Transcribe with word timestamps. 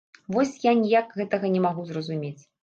Вось 0.35 0.53
я 0.63 0.71
ніяк 0.79 1.13
гэтага 1.19 1.53
не 1.57 1.61
магу 1.67 1.85
зразумець. 1.93 2.41